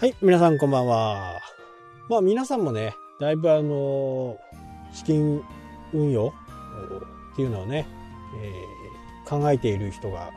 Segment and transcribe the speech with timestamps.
[0.00, 1.42] はい、皆さんこんばんは。
[2.08, 4.38] まあ皆さんもね、だいぶあの、
[4.94, 5.42] 資金
[5.92, 6.32] 運用
[7.32, 7.86] っていうのをね、
[8.42, 10.30] えー、考えている人が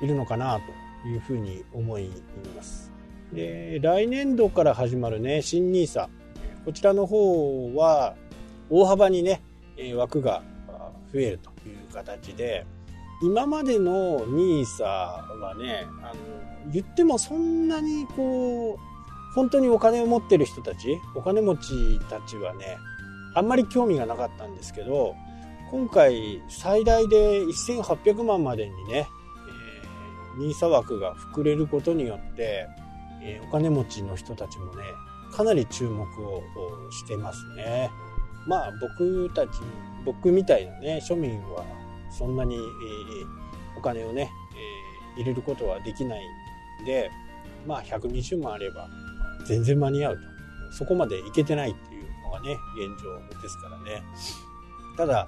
[0.00, 0.58] いるのかな
[1.02, 2.08] というふうに思い
[2.56, 2.90] ます。
[3.34, 6.08] で、来年度から始まるね、新 NISA。
[6.64, 8.14] こちらの方は
[8.70, 9.42] 大幅にね、
[9.94, 10.42] 枠が
[11.12, 12.64] 増えるという形で、
[13.22, 18.91] 今までの NISA はね、あの、言ってもそんなにこう、
[19.34, 22.78] 本当にお金を持ってる人たち、お金持ちたちはね、
[23.34, 25.14] あんまり興味がなかったんですけど、
[25.70, 29.08] 今回最大で1800万までにね、
[30.36, 32.68] え、NISA 枠が膨れることによって、
[33.22, 34.82] えー、お金持ちの人たちもね、
[35.32, 36.42] かなり注目を
[36.90, 37.90] してますね。
[38.46, 39.48] まあ僕たち、
[40.04, 41.64] 僕みたいなね、庶民は
[42.10, 44.30] そんなに、えー、お金をね、
[45.16, 46.22] えー、入れることはできない
[46.82, 47.10] んで、
[47.66, 48.88] まあ120万あれば
[49.44, 50.22] 全然間に合うと。
[50.72, 54.02] そこまでいけてないっていうのがね、現状ですからね。
[54.96, 55.26] ただ、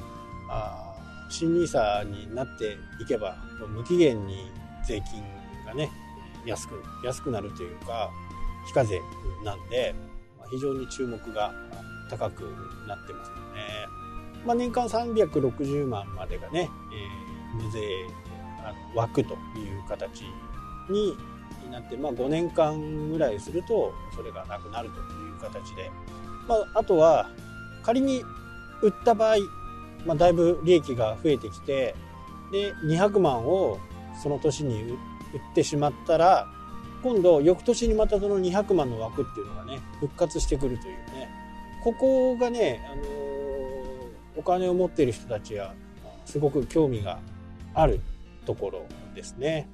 [0.48, 0.94] あ
[1.28, 3.36] 新 NISA になっていけば、
[3.68, 4.50] 無期限に
[4.86, 5.22] 税金
[5.66, 5.90] がね、
[6.46, 8.10] 安く、安くなるというか、
[8.66, 9.00] 非課税
[9.44, 9.94] なんで、
[10.38, 11.52] まあ非常に注目が
[12.10, 12.42] 高く
[12.86, 14.04] なってますよね。
[14.44, 17.80] まあ、年間360万までがね、えー、無税
[18.94, 20.22] 枠という形
[20.90, 21.16] に
[21.64, 25.90] になって、まあ、5年間ぐらいするとそれがなくなるという形で、
[26.48, 27.28] まあ、あとは
[27.82, 28.22] 仮に
[28.82, 29.36] 売った場合、
[30.06, 31.94] まあ、だいぶ利益が増えてきて
[32.52, 33.78] で200万を
[34.22, 34.96] その年に売っ
[35.54, 36.48] てしまったら
[37.02, 41.28] 今度翌年にまたその200万の枠っていうのがね復活してくるというね
[41.84, 43.08] ここがね、あのー、
[44.36, 45.74] お金を持っている人たちは
[46.24, 47.18] すごく興味が
[47.74, 48.00] ある
[48.46, 49.68] ところですね。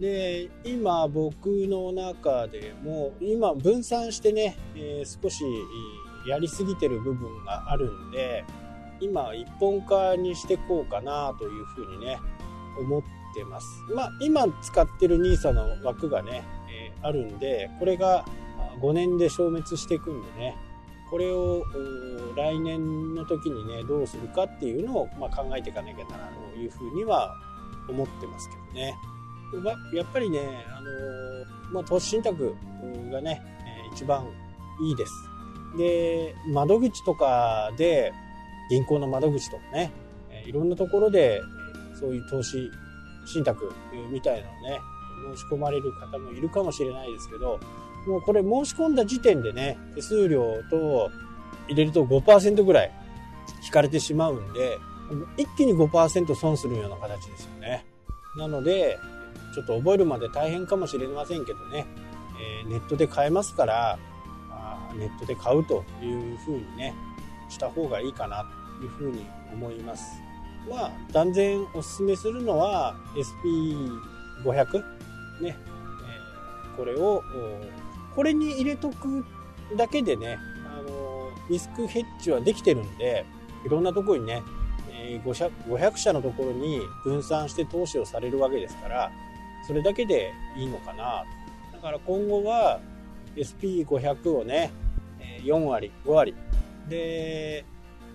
[0.00, 5.44] で今僕の中でも今分散してね、えー、少し
[6.26, 8.44] やりすぎてる部分があるんで
[9.00, 12.18] 今一本化にしてこうかなというふうにね
[12.78, 13.02] 思っ
[13.34, 18.24] てますまあ今使ってる NISA の枠がね、えー、あるんでこれが
[18.80, 20.56] 5年で消滅していくんでね
[21.10, 21.64] これを
[22.34, 27.36] 来年の時にねどうするかっていうのを、まあ、考えていかなきゃならないというふうには
[27.88, 28.94] 思ってますけどね。
[29.92, 30.88] やっぱりね、あの、
[31.72, 32.54] まあ、投資信託
[33.10, 33.42] がね、
[33.94, 34.26] 一番
[34.82, 35.12] いいです。
[35.76, 38.12] で、窓口とかで、
[38.70, 39.92] 銀行の窓口とかね、
[40.46, 41.40] いろんなところで、
[41.98, 42.70] そういう投資
[43.26, 43.72] 信託
[44.10, 44.80] みたいなのね、
[45.36, 47.60] 申し込まれる方もいるかもしれないですけど、
[48.06, 51.10] もうこれ申し込んだ時点でね、手数料と
[51.68, 52.92] 入れると5%ぐらい
[53.64, 54.78] 引かれてしまうんで、
[55.36, 57.84] 一気に5%損するような形ですよね。
[58.36, 58.98] なので、
[59.54, 61.86] ちょっと覚えるまで大変かもしれませんけどね、
[62.40, 63.98] えー、ネットで買えますから
[64.50, 66.92] あネットで買うというふうにね
[67.48, 68.44] した方がいいかな
[68.80, 70.20] というふうに思います。
[70.68, 74.82] まあ断然おすすめするのは SP500
[75.40, 77.22] ね、えー、これを
[78.16, 79.24] これに入れとく
[79.76, 83.24] だけでねあのリスクヘッジはできてるんで
[83.64, 84.42] いろんなとこにね
[85.22, 89.12] 500社のところに分散して投資をされるわけですから
[89.66, 91.24] それだけでいいのかな。
[91.72, 92.80] だから今後は
[93.36, 94.70] SP500 をね
[95.42, 96.34] 4割5割。
[96.88, 97.64] で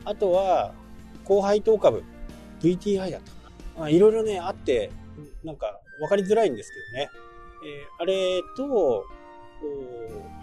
[0.06, 0.74] あとは
[1.24, 2.04] 高配当株
[2.62, 3.32] VTI だった
[3.80, 3.90] かな。
[3.90, 4.92] いろいろねあって
[5.44, 7.10] なんか分かりづらいんですけどね、
[7.66, 9.06] えー、あれと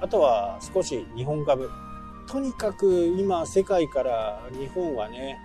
[0.00, 1.70] あとは少し日本株。
[2.28, 5.38] とにかく今世界から日本はね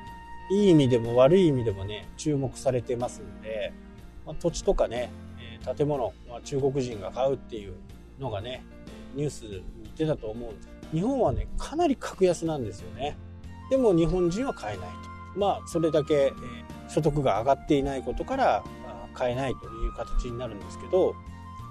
[0.52, 3.72] いい意味でも悪い意味でもね注目されてますんで、
[4.26, 5.12] まあ、土地とかね
[5.76, 7.74] 建物、まあ、中国人が買うっていう
[8.20, 8.64] のがね
[9.16, 9.64] ニュースに
[9.96, 10.70] 出たと思うんです。
[10.92, 13.18] 日本はねかなり格安なんですよね。
[13.70, 15.40] でも日本人は買えないと。
[15.40, 16.32] まあそれだけ、え
[16.90, 18.64] 所得が上がっていないことから
[19.14, 21.16] 買えないという形になるんですけど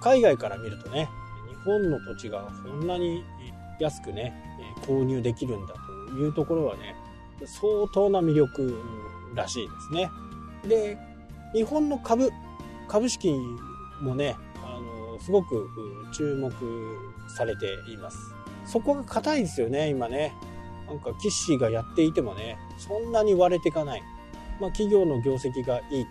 [0.01, 1.11] 海外から見るとね
[1.49, 3.23] 日本の土地がこんなに
[3.79, 4.33] 安くね
[4.87, 5.75] 購入できるんだ
[6.09, 6.97] というところはね
[7.45, 8.83] 相当な魅力
[9.35, 10.11] らしいですね。
[10.67, 10.99] で
[11.53, 12.31] 日本の株
[12.89, 13.31] 株式
[14.01, 15.69] もね、あの、すごく
[16.13, 16.53] 注目
[17.29, 18.35] されています。
[18.65, 20.35] そこが硬いですよね、今ね。
[20.87, 24.03] なんか、キッシーがやっていてもね、そんなに割れていかない。
[24.61, 26.07] まあ、企業の業績がいい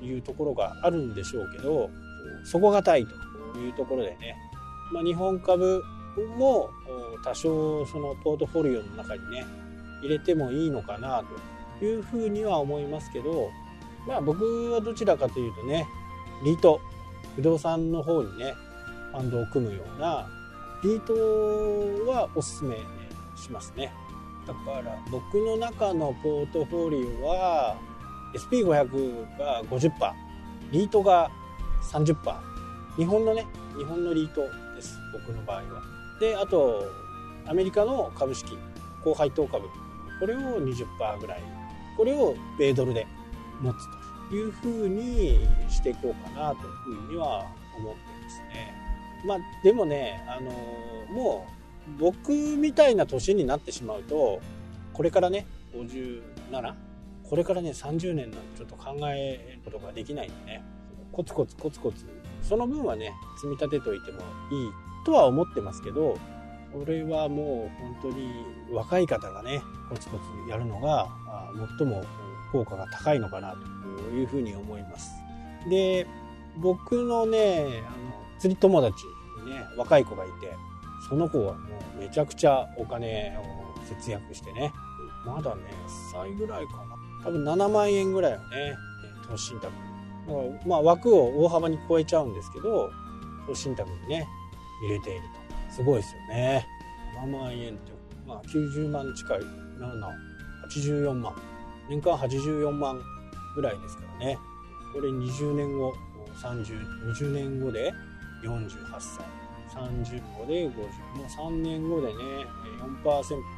[0.00, 1.90] というところがあるんでしょうけど、
[2.44, 4.36] 底堅いというところでね、
[4.92, 5.82] まあ、日本株
[6.36, 6.70] も
[7.24, 9.46] 多少そのポートフォリオの中にね、
[10.02, 11.24] 入れてもいいのかな
[11.78, 13.50] というふうには思いますけど、
[14.06, 15.86] まあ僕はどちらかというとね、
[16.44, 16.80] リート
[17.36, 18.54] 不動産の方にね
[19.12, 20.26] ファンドを組むような
[20.82, 22.76] リートはおすすめ
[23.36, 23.92] しますね。
[24.46, 27.76] だから僕の中のポートフォーリオは
[28.34, 29.92] SP500 が50%
[30.70, 31.30] リートが
[31.82, 32.14] 30%
[32.96, 33.46] 日本のね
[33.76, 34.42] 日本のリート
[34.74, 35.82] です僕の場合は。
[36.20, 36.84] であと
[37.46, 38.58] アメリカの株式
[39.02, 39.66] 高配当株
[40.20, 41.42] これを20%ぐらい。
[41.96, 43.06] これを米ドルで
[43.60, 43.93] 持つと。
[44.32, 45.38] いうふうに
[45.68, 48.74] していこうかなというふうには思ってますね。
[49.26, 50.50] まあでもねあの
[51.12, 51.46] も
[51.88, 54.40] う僕みたいな年になってしまうと
[54.92, 56.74] これからね57
[57.28, 60.64] これからね30年なんてちょっと考えることができないんでね。
[61.12, 62.04] コツコツコツコツ。
[62.42, 64.24] その分はね積み立てといてもいい
[65.06, 66.18] とは思ってますけど
[66.72, 68.28] これはもう本当に
[68.70, 71.08] 若い方がねコツコツやるのが
[71.78, 72.04] 最も
[72.54, 75.10] 効果が高いのかなというふうに思います。
[75.68, 76.06] で
[76.58, 78.94] 僕のねあの釣り友達
[79.44, 80.54] にね若い子がいて
[81.08, 83.42] その子はもうめちゃくちゃお金を
[83.88, 84.72] 節約してね
[85.26, 85.62] まだね
[86.12, 86.96] 1歳ぐらいかな。
[87.24, 88.76] 多分7万円ぐらいはね
[89.28, 89.72] 投資信託。
[90.64, 92.92] まあ枠を大幅に超えちゃうんですけど
[93.48, 94.28] 投資信託にね
[94.86, 95.22] 入れている
[95.68, 95.72] と。
[95.74, 96.68] すごいですよね。
[97.20, 97.92] 7万円って
[98.28, 99.40] まあ90万近い。
[100.70, 101.34] 784万。
[101.88, 103.00] 年間84万
[103.54, 104.38] ぐらいですからね。
[104.92, 105.94] これ20年後
[106.42, 107.92] 3020年後で
[108.44, 109.24] 48歳。
[109.74, 112.14] 30後で50もう3年後でね
[113.02, 113.02] 4%、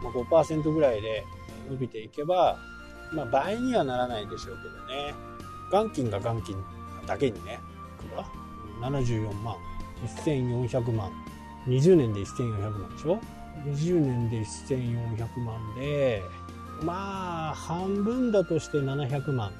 [0.02, 1.24] まあ、5%ぐらいで
[1.68, 2.58] 伸びていけば、
[3.12, 5.14] まあ、倍にはならないでしょうけどね。
[5.70, 6.56] 元金が元金
[7.06, 7.60] だけにね
[7.98, 8.24] くば
[8.80, 9.56] 74万。
[10.24, 11.10] 1400万。
[11.66, 13.18] 20年で1400万でしょ
[13.66, 16.22] ？20年で1400万で
[16.82, 19.52] まあ半分だとして700万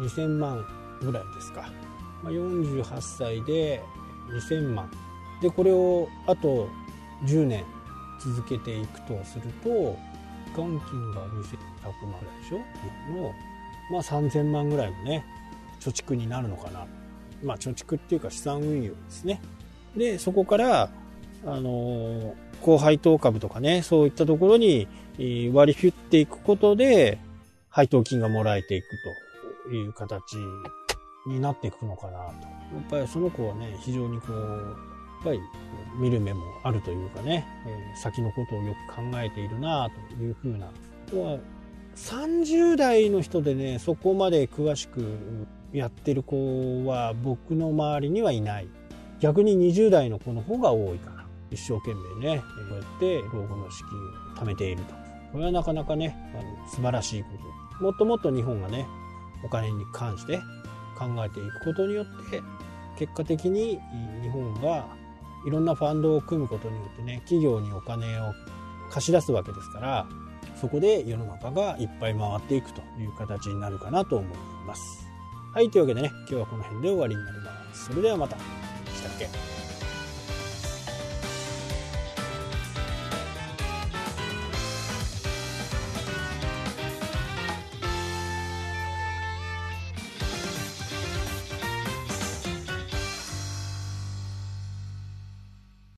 [0.00, 0.64] 2000万
[1.00, 1.70] ぐらいですか、
[2.22, 3.82] まあ、48歳で
[4.30, 4.90] 2000万。
[5.40, 6.68] でこれをあと
[7.24, 7.64] 10年
[8.20, 9.98] 続けていくとすると
[10.54, 12.58] 元金が2100万ぐらいでしょ。
[13.12, 13.34] の、
[13.90, 15.24] まあ、3000万ぐらいのね
[15.80, 16.86] 貯蓄になるのかな。
[17.42, 19.40] まあ貯蓄っていうか資産運用ですね。
[19.96, 20.90] でそこから
[21.44, 24.88] あの高配当株とかねそういったところに
[25.52, 27.18] 割り振っていくことで
[27.68, 28.86] 配当金がもらえていく
[29.66, 30.36] という形
[31.26, 32.18] になっていくのかなと。
[32.18, 32.28] や
[32.80, 34.44] っぱりその子はね非常にこうや
[35.20, 35.40] っぱり
[35.98, 40.68] 見る目もあるというかね、え、先のことをよく考えているなというふうな。
[41.94, 48.68] 30代の人でねそこまで詳しくやってる子は僕の周りにはいない。
[49.20, 51.11] 逆に20代の子の方が多いかな。
[51.52, 54.94] 一生懸命ねこうやって老後の資金を貯めていると
[55.32, 57.30] これはなかなかねあの素晴らしいこ
[57.78, 58.86] ともっともっと日本がね
[59.44, 60.38] お金に関して
[60.98, 62.42] 考えていくことによって
[62.98, 63.80] 結果的に
[64.22, 64.86] 日本が
[65.46, 68.32] いろんなファンドを組むことによってね企業にお金を
[68.90, 70.06] 貸し出すわけですから
[70.60, 75.08] そこで世の中がいっぱい回っていくという形になるかなと思います。
[75.52, 77.86] はい、というわけでね、今日はこの辺で終わりになります。
[77.86, 78.36] それではまた。
[78.36, 79.51] したっけ？